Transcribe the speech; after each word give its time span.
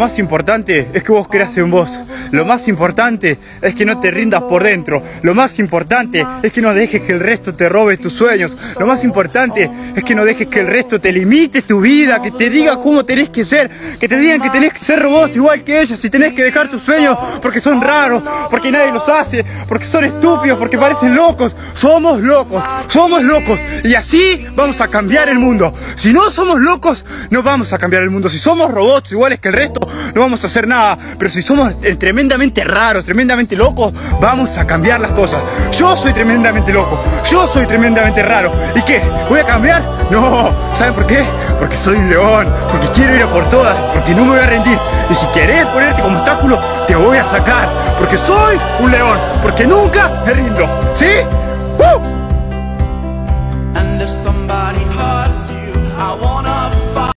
más 0.00 0.18
importante 0.18 0.88
es 0.92 1.02
que 1.02 1.12
vos 1.12 1.28
creas 1.28 1.56
en 1.56 1.70
vos. 1.70 1.98
Lo 2.32 2.44
más 2.44 2.66
importante 2.68 3.38
es 3.62 3.74
que 3.74 3.84
no 3.84 4.00
te 4.00 4.10
rindas 4.10 4.42
por 4.42 4.64
dentro. 4.64 5.02
Lo 5.22 5.34
más 5.34 5.58
importante 5.58 6.26
es 6.42 6.52
que 6.52 6.60
no 6.60 6.74
dejes 6.74 7.02
que 7.02 7.12
el 7.12 7.20
resto 7.20 7.54
te 7.54 7.68
robe 7.68 7.96
tus 7.98 8.12
sueños. 8.12 8.56
Lo 8.78 8.86
más 8.86 9.04
importante 9.04 9.70
es 9.94 10.04
que 10.04 10.14
no 10.14 10.24
dejes 10.24 10.48
que 10.48 10.60
el 10.60 10.66
resto 10.66 11.00
te 11.00 11.12
limite 11.12 11.62
tu 11.62 11.80
vida, 11.80 12.20
que 12.22 12.30
te 12.30 12.50
diga 12.50 12.80
cómo 12.80 13.04
tenés 13.04 13.30
que 13.30 13.44
ser, 13.44 13.70
que 13.98 14.08
te 14.08 14.18
digan 14.18 14.40
que 14.40 14.50
tenés 14.50 14.72
que 14.72 14.78
ser 14.78 15.00
robot 15.00 15.34
igual 15.36 15.62
que 15.62 15.80
ellos 15.80 16.04
y 16.04 16.10
tenés 16.10 16.34
que 16.34 16.44
dejar 16.44 16.68
tus 16.68 16.82
sueños 16.82 17.16
porque 17.42 17.60
son 17.60 17.80
raros, 17.80 18.22
porque 18.50 18.70
nadie 18.70 18.92
los 18.92 19.08
hace, 19.08 19.44
porque 19.68 19.84
son 19.84 20.04
estúpidos, 20.04 20.58
porque 20.58 20.78
parecen 20.78 21.14
locos. 21.14 21.56
Somos 21.74 22.20
locos, 22.20 22.64
somos 22.88 23.22
locos 23.22 23.60
y 23.84 23.94
así 23.94 24.46
vamos 24.54 24.80
a 24.80 24.88
cambiar 24.88 25.28
el 25.28 25.38
mundo. 25.38 25.74
Si 25.96 26.12
no 26.12 26.30
somos 26.30 26.60
locos, 26.60 27.04
no 27.30 27.42
vamos 27.42 27.72
a 27.72 27.78
cambiar 27.78 28.02
el 28.02 28.10
mundo. 28.10 28.28
Si 28.28 28.38
somos 28.38 28.70
robots 28.70 29.12
iguales 29.12 29.40
que 29.40 29.48
el 29.48 29.54
resto, 29.54 29.80
no 30.14 30.20
vamos 30.20 30.42
a 30.44 30.46
hacer 30.46 30.66
nada. 30.66 30.98
Pero 31.18 31.30
si 31.30 31.42
somos 31.42 31.80
tremendamente 31.98 32.64
raros, 32.64 33.04
tremendamente 33.04 33.56
locos, 33.56 33.92
vamos 34.20 34.56
a 34.58 34.66
cambiar 34.66 35.00
las 35.00 35.12
cosas. 35.12 35.42
Yo 35.72 35.96
soy 35.96 36.12
tremendamente 36.12 36.72
loco, 36.72 37.00
yo 37.30 37.46
soy 37.46 37.66
tremendamente 37.66 38.22
raro. 38.22 38.52
¿Y 38.74 38.82
qué? 38.82 39.02
¿Voy 39.28 39.40
a 39.40 39.44
cambiar? 39.44 39.82
No, 40.10 40.52
¿saben 40.74 40.94
por 40.94 41.06
qué? 41.06 41.24
Porque 41.58 41.76
soy 41.76 41.96
un 41.96 42.08
león, 42.08 42.48
porque 42.70 42.88
quiero 42.88 43.14
ir 43.14 43.22
a 43.22 43.26
por 43.26 43.48
todas, 43.50 43.76
porque 43.94 44.14
no 44.14 44.24
me 44.24 44.30
voy 44.32 44.40
a 44.40 44.46
rendir. 44.46 44.78
Y 45.08 45.14
si 45.14 45.26
querés 45.26 45.66
ponerte 45.66 46.02
como 46.02 46.18
obstáculo, 46.18 46.58
te 46.86 46.96
voy 46.96 47.16
a 47.16 47.24
sacar, 47.24 47.68
porque 47.98 48.16
soy 48.16 48.58
un 48.80 48.90
león, 48.90 49.18
porque 49.42 49.66
nunca 49.66 50.22
me 50.24 50.32
rindo. 50.32 50.66
¿Sí? 50.94 51.06